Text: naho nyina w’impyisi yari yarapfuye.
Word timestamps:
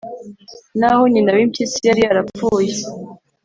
naho 0.79 1.01
nyina 1.13 1.31
w’impyisi 1.37 1.79
yari 1.87 2.01
yarapfuye. 2.07 2.73